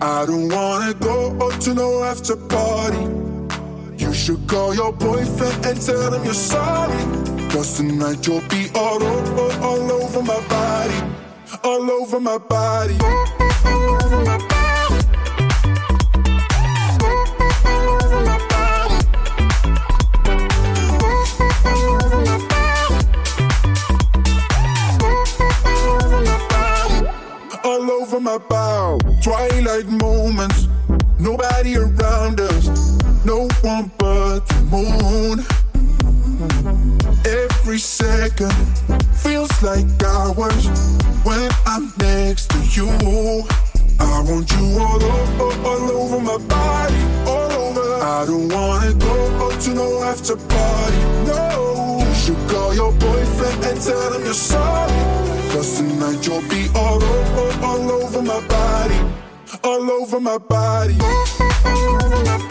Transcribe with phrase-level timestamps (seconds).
[0.00, 3.04] Don't wanna go to no after party.
[3.98, 6.96] You should call your boyfriend and tell him you're sorry.
[7.50, 10.94] Cause tonight you'll be all over, all over my body.
[11.62, 12.96] All over my body.
[13.00, 14.60] All over my body.
[27.62, 28.69] all my bow.
[29.22, 30.66] Twilight moments,
[31.18, 32.68] nobody around us,
[33.24, 35.44] no one but the moon.
[37.26, 38.52] Every second
[39.14, 40.66] feels like hours
[41.22, 42.88] when I'm next to you.
[44.00, 47.49] I want you all over, all over my body, all.
[48.02, 51.98] I don't wanna go to no after party, no.
[52.06, 54.92] You should call your boyfriend and tell him you're sorry.
[55.52, 58.98] Cause tonight you'll be all over, all over my body,
[59.62, 60.96] all over my body.
[61.00, 62.49] All over my body.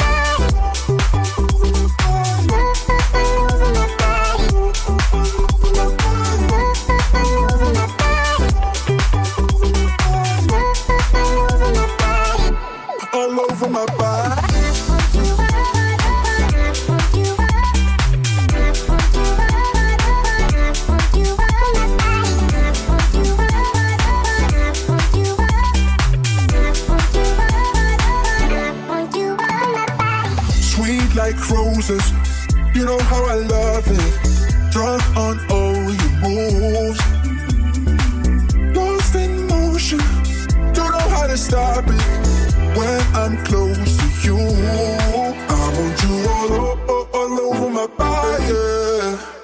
[46.39, 48.53] All, all, all over my body.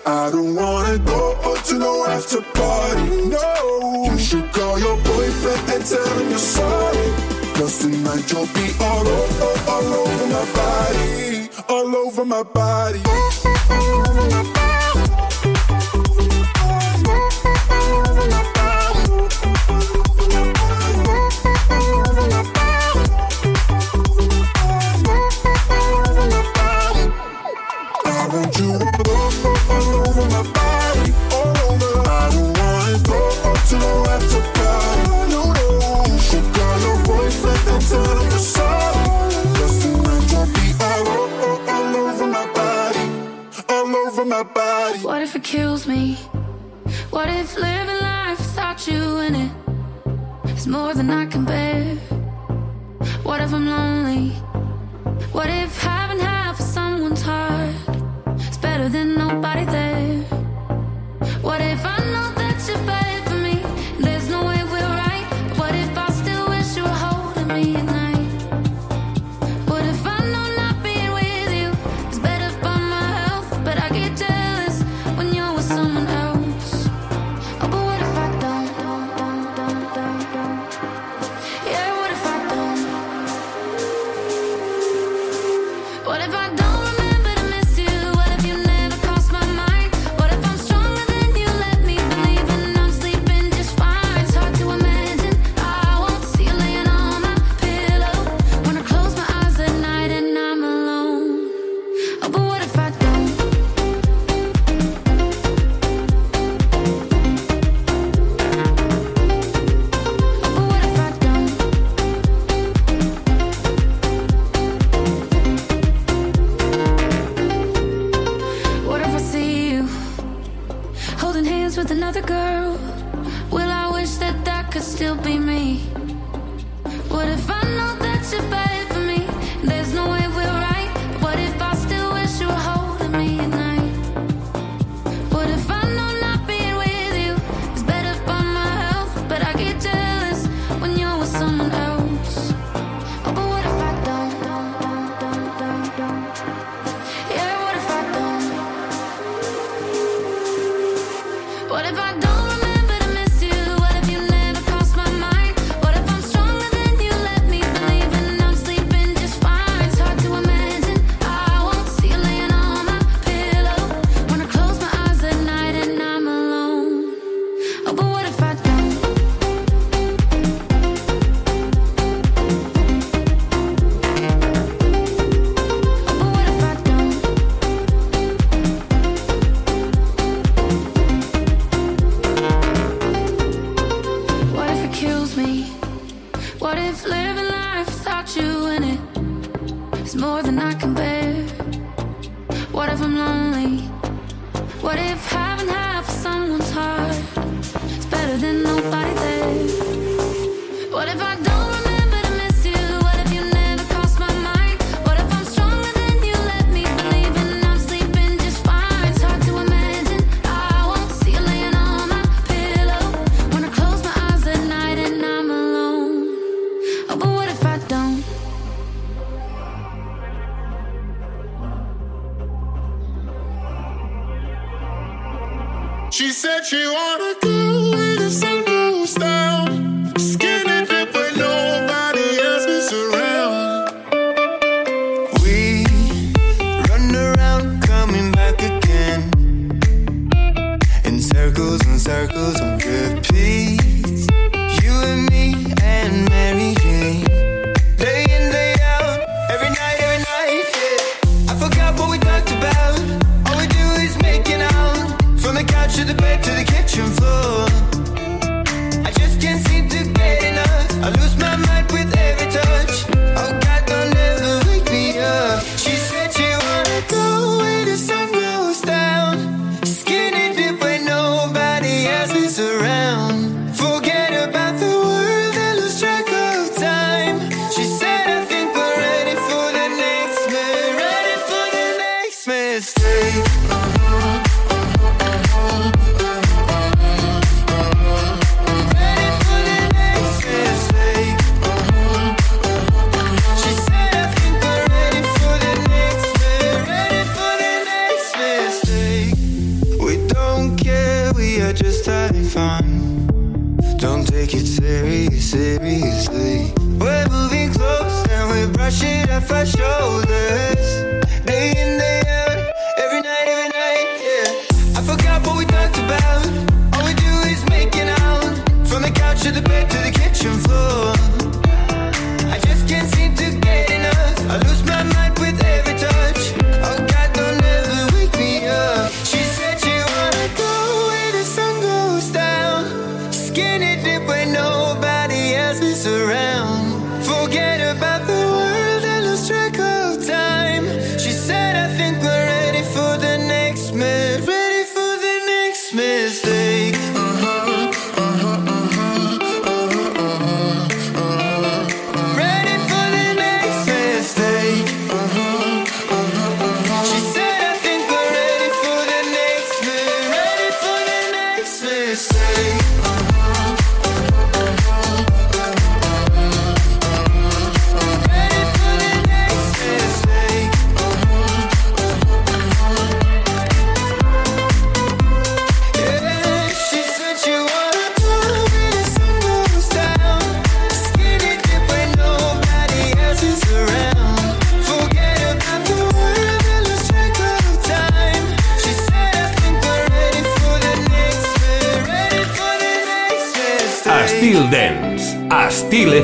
[0.06, 3.28] I don't wanna go to no after party.
[3.28, 7.08] No, you should call your boyfriend and tell him you're sorry.
[7.56, 11.26] Cause tonight you'll be all over, all over my body
[11.70, 13.02] all over my body.
[13.06, 14.55] All over my body.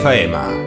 [0.04, 0.61] 费吗？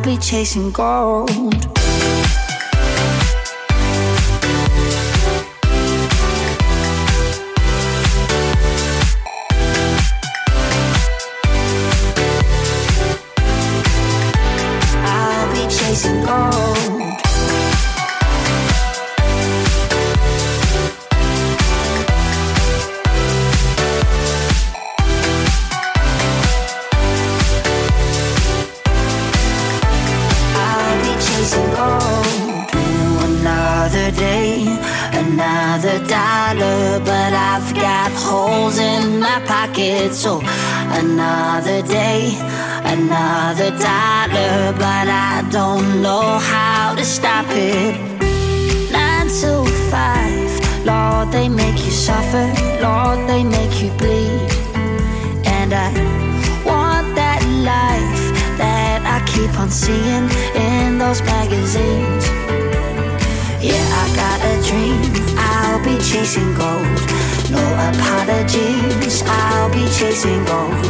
[0.00, 1.79] I'll be chasing gold.
[41.00, 42.36] Another day,
[42.84, 47.96] another dollar, but I don't know how to stop it.
[48.92, 50.50] Nine to five,
[50.84, 52.46] Lord, they make you suffer,
[52.82, 54.50] Lord, they make you bleed.
[55.56, 55.88] And I
[56.68, 57.40] want that
[57.72, 58.24] life
[58.58, 60.26] that I keep on seeing
[60.68, 62.24] in those magazines.
[63.68, 65.00] Yeah, I got a dream,
[65.38, 67.19] I'll be chasing gold.
[67.50, 70.86] No apologies, I'll be chasing gold.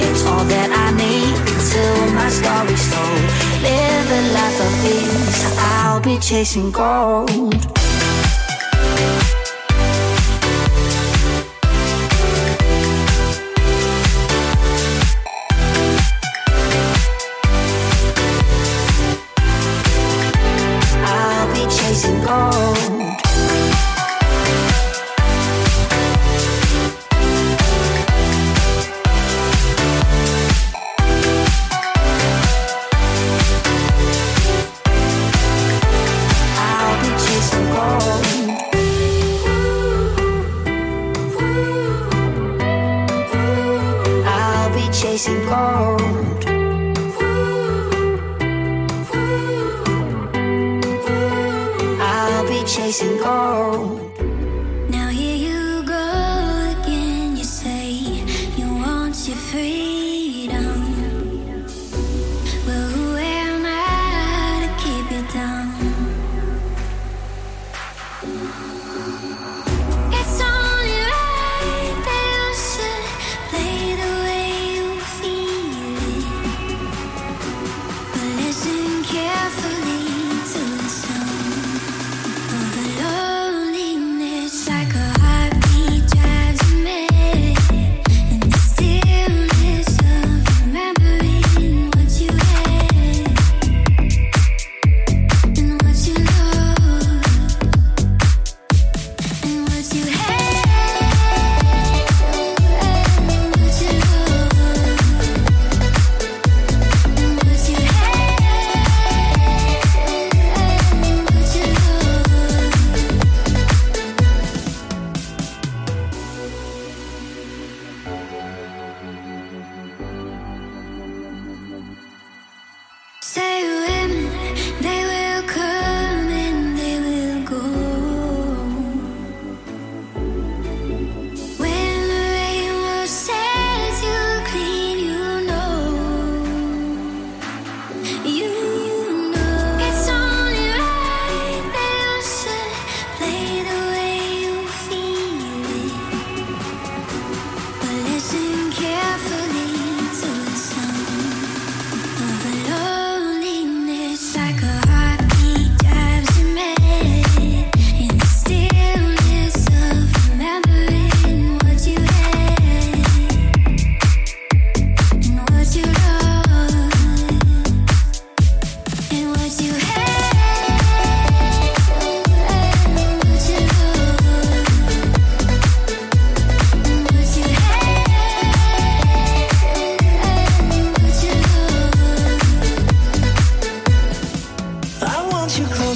[0.00, 1.36] It's all that I need
[1.70, 3.24] till my story's told.
[3.62, 7.77] Live a life of ease, I'll be chasing gold.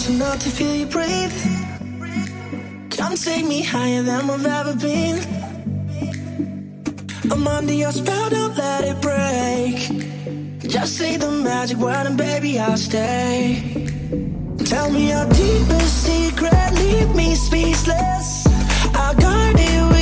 [0.02, 1.32] Close enough to feel you breathe.
[2.90, 5.18] Come take me higher than I've ever been.
[7.30, 10.70] I'm under your spell, don't let it break.
[10.70, 13.62] Just say the magic word and baby, I'll stay.
[14.64, 18.46] Tell me your deepest secret, leave me speechless.
[18.94, 20.01] I'll guard it with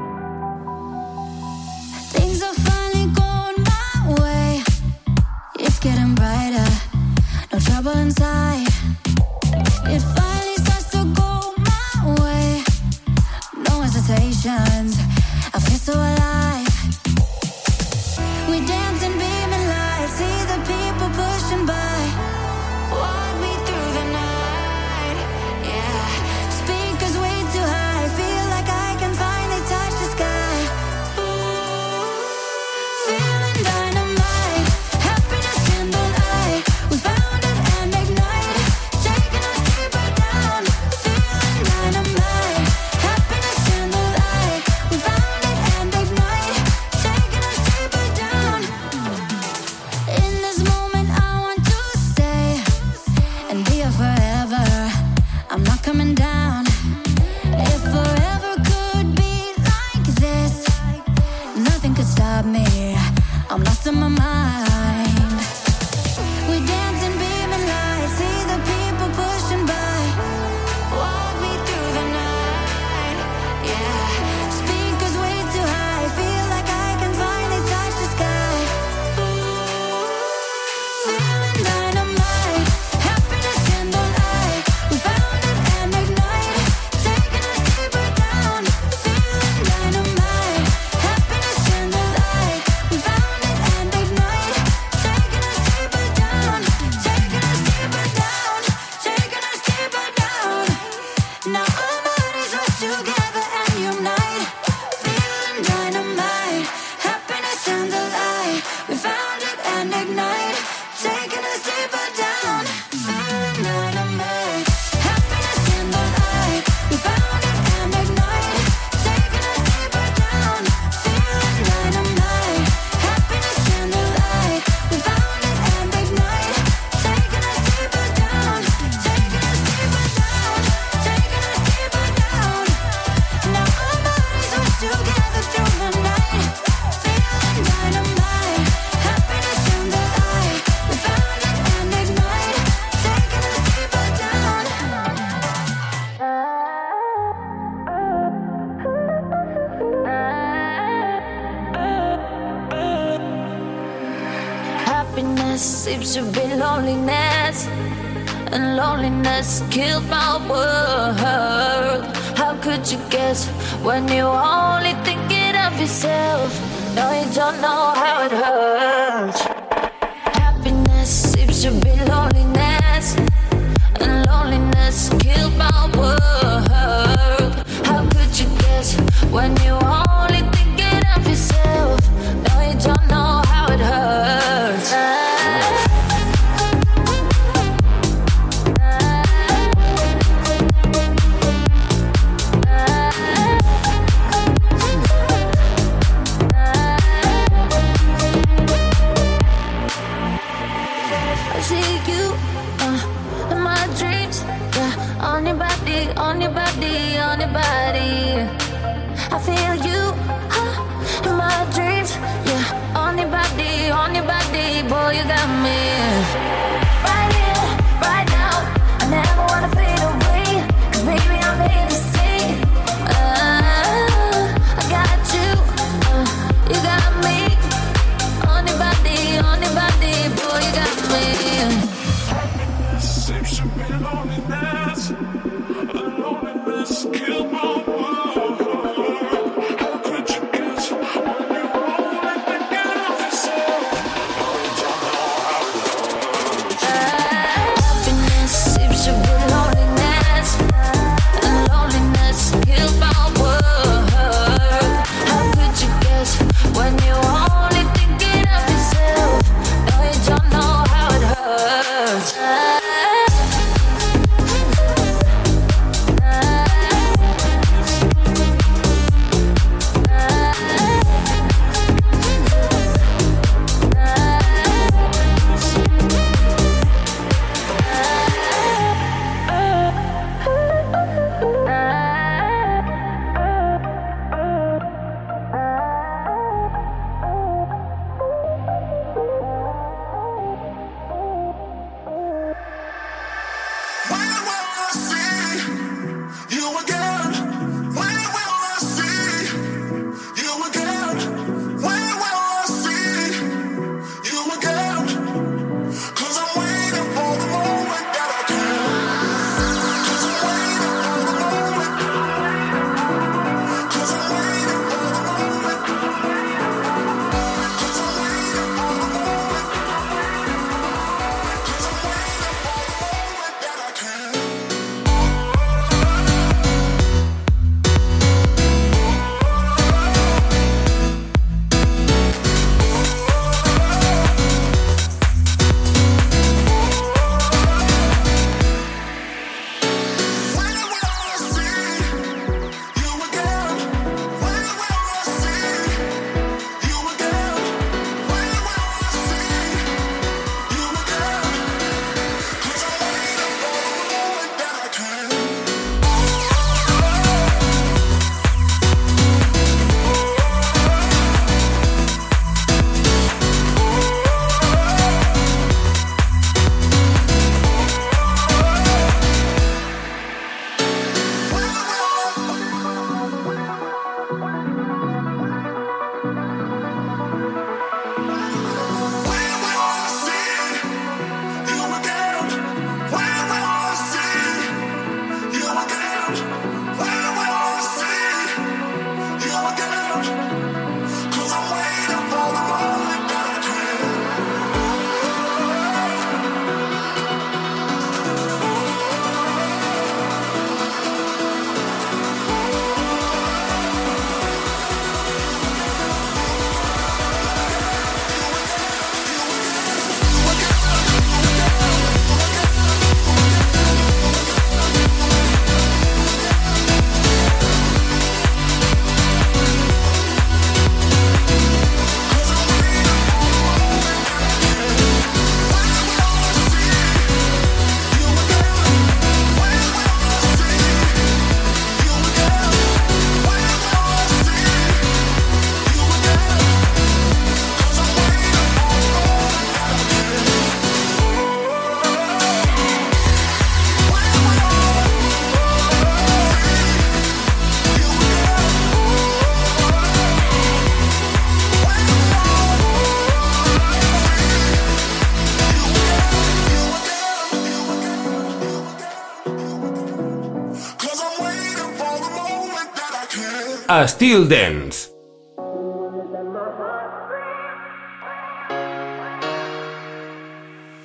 [464.07, 465.09] Still dance.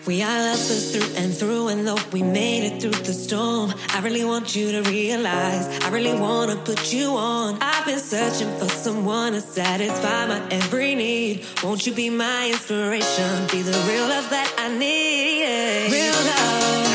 [0.07, 4.01] We are lovers through and through, and though we made it through the storm, I
[4.01, 7.59] really want you to realize I really want to put you on.
[7.61, 11.45] I've been searching for someone to satisfy my every need.
[11.63, 13.47] Won't you be my inspiration?
[13.51, 15.93] Be the real love that I need.
[15.93, 16.87] Real love.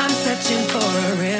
[0.00, 1.39] I'm searching for a real.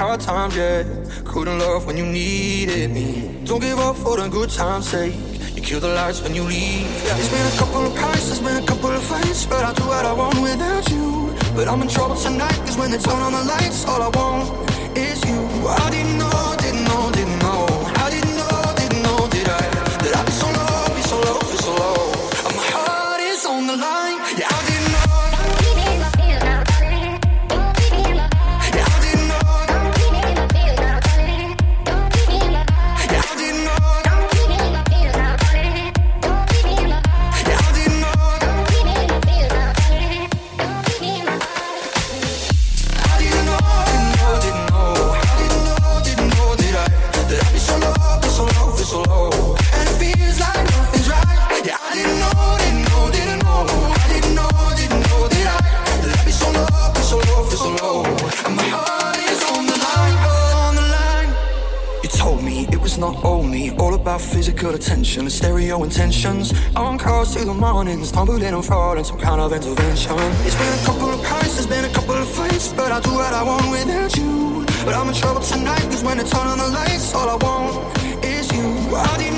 [0.00, 0.82] Hard times, yeah.
[1.26, 3.08] Couldn't love when you needed me.
[3.44, 5.14] Don't give up for the good times' sake.
[5.54, 6.88] You kill the lights when you leave.
[7.20, 9.84] It's been a couple of pints, it's been a couple of fights, but I'll do
[9.84, 11.36] what I want without you.
[11.54, 14.48] But I'm in trouble tonight, cause when they turn on the lights, all I want
[14.96, 15.38] is you.
[15.68, 16.39] I didn't know,
[65.40, 66.52] stereo intentions.
[66.76, 70.12] On calls to the mornings, tumbling and falling, some kind of intervention.
[70.46, 73.12] It's been a couple of pints, there's been a couple of fights, but I do
[73.20, 74.66] what I want without you.
[74.84, 78.24] But I'm in trouble tonight, cause when they turn on the lights, all I want
[78.24, 79.29] is you.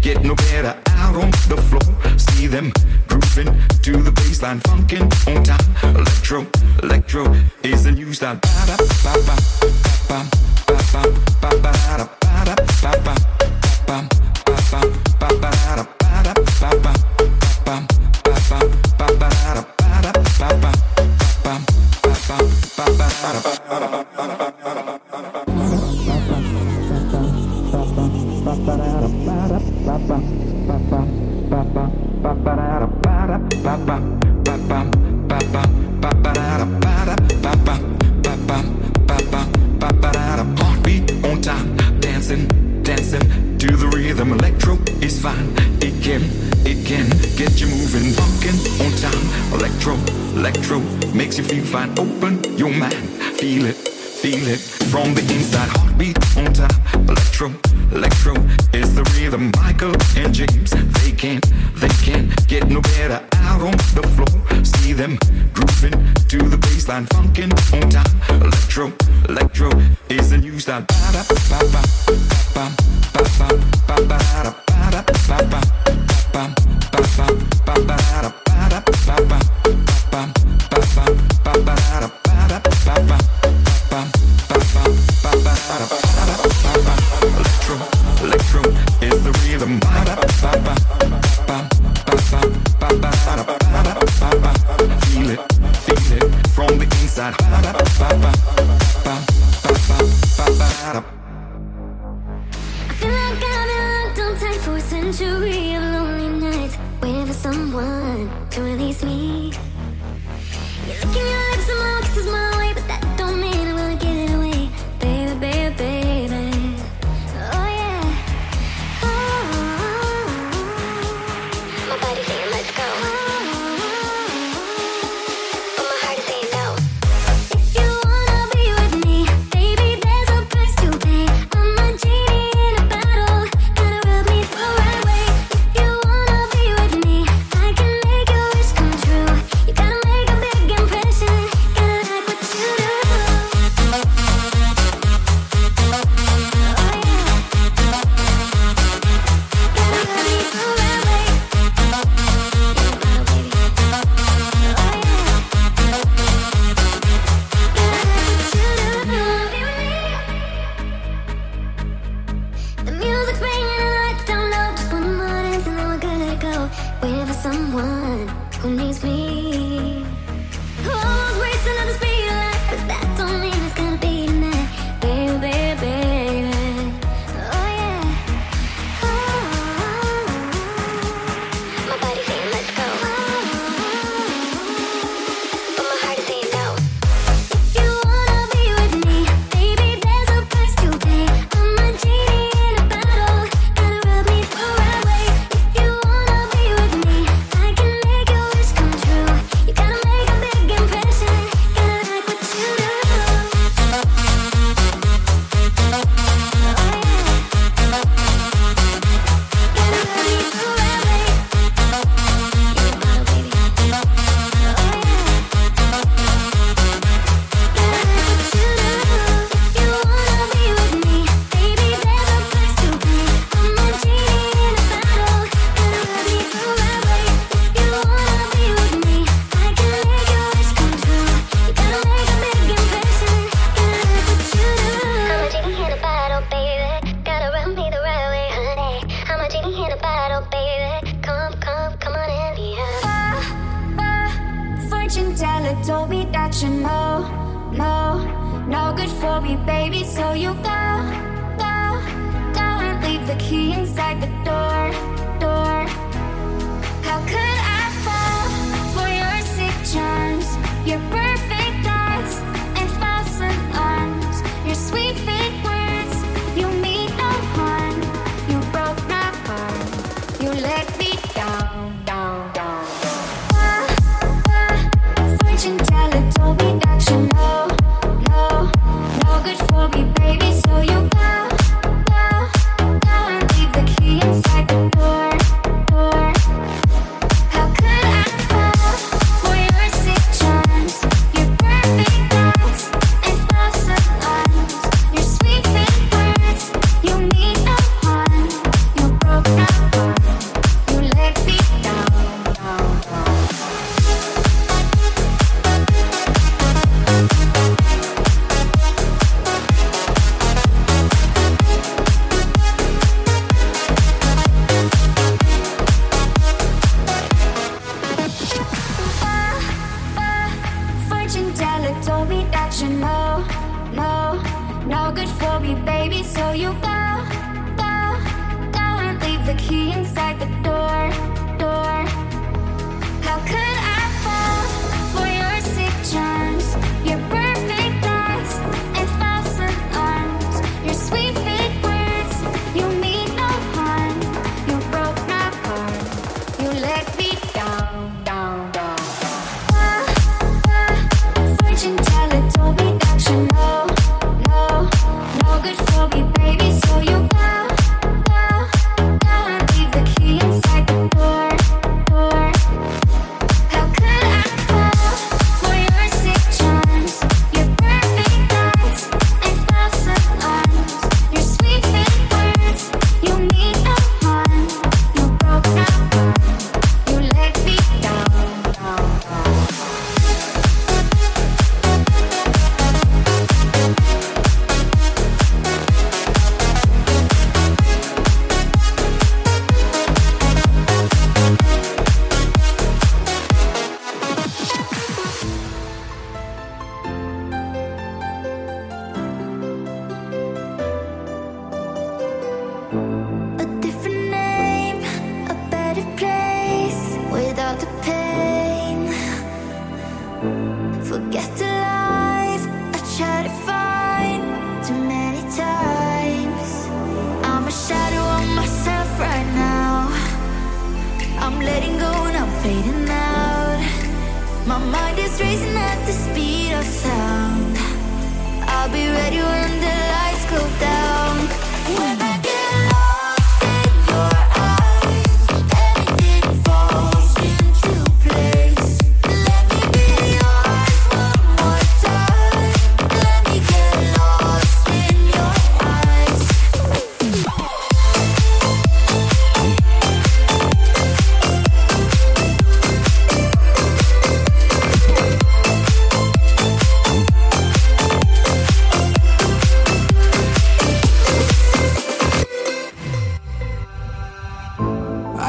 [0.00, 2.18] get no better out on the floor.
[2.18, 2.72] See them
[3.08, 3.50] grooving
[3.82, 5.94] to the baseline, funkin' on time.
[5.96, 6.46] Electro,
[6.82, 7.24] electro
[7.62, 8.36] is the new style.
[8.42, 9.36] Ba da ba ba
[10.08, 10.18] ba
[10.66, 11.02] ba ba
[11.40, 13.14] ba ba da ba da ba ba
[13.86, 13.96] ba
[14.44, 14.80] ba ba
[15.20, 16.92] ba ba da ba da ba ba
[17.64, 18.58] ba ba ba
[18.98, 20.72] ba ba da ba da ba ba
[21.42, 21.58] ba ba
[22.28, 23.26] ba ba ba
[23.68, 24.01] ba ba
[51.72, 52.92] find open your mind.
[53.40, 54.60] Feel it, feel it
[54.92, 55.41] from the inside.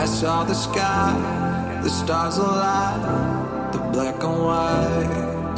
[0.03, 5.55] I saw the sky, the stars alight, the black and white.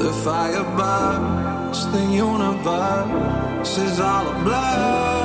[0.00, 5.17] The fire burns, the universe is all ablaze.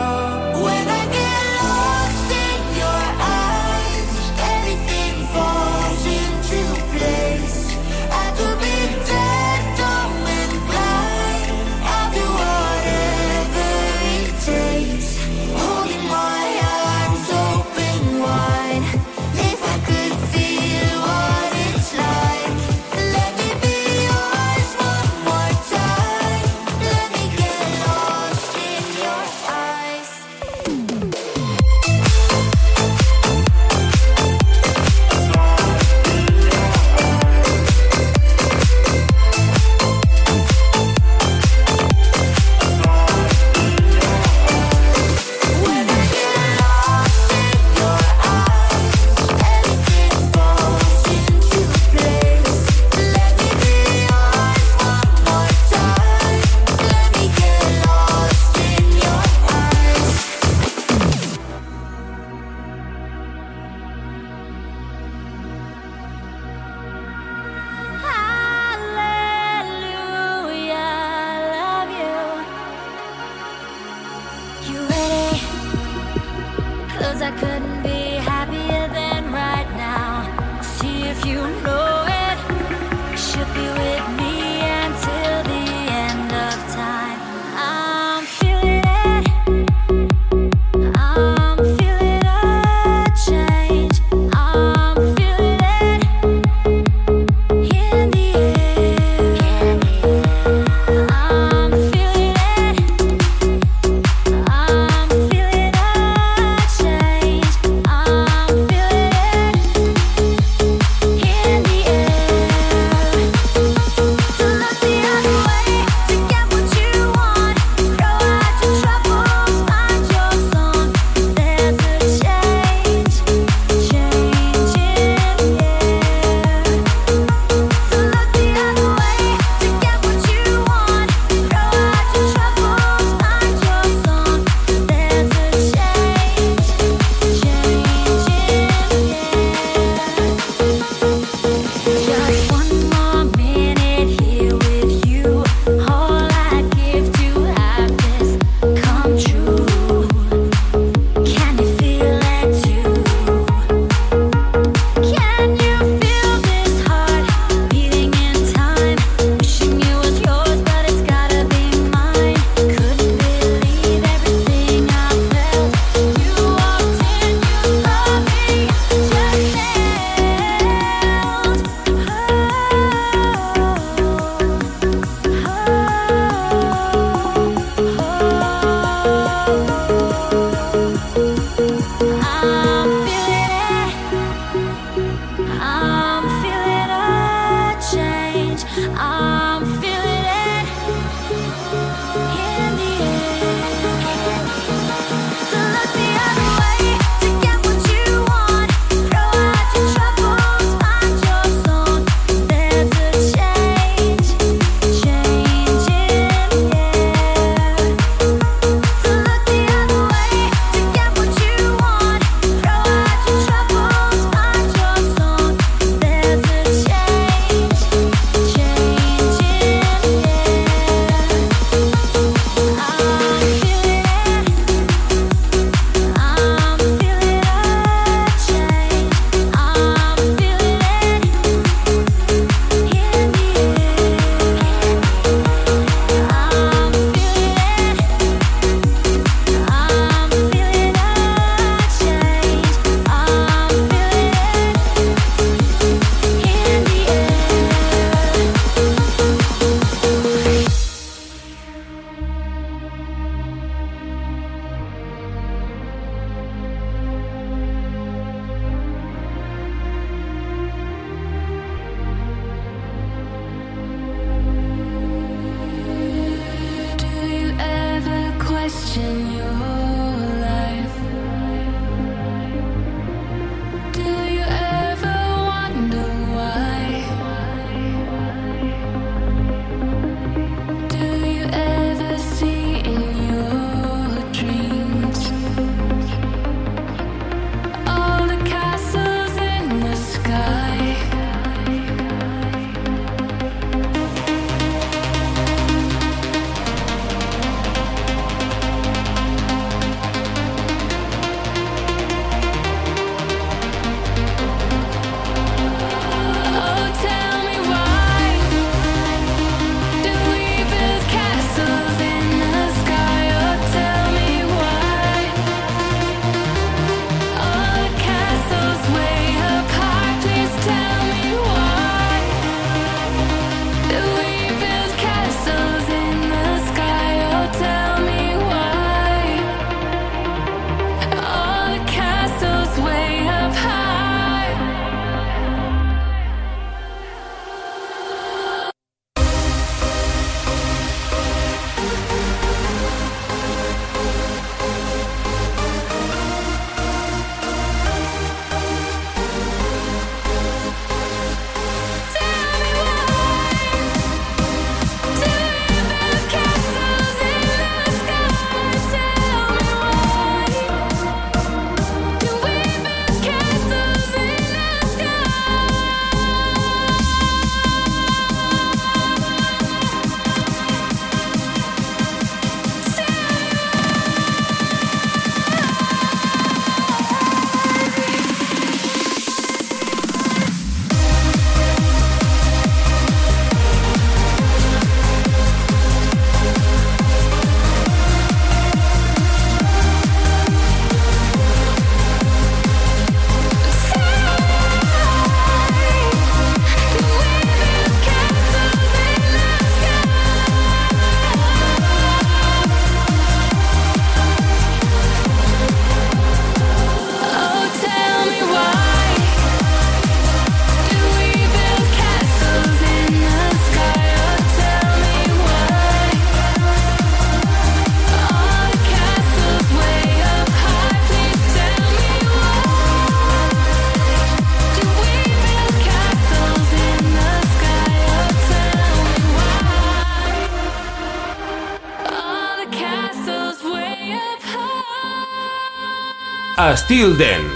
[436.84, 437.53] Estil Dance.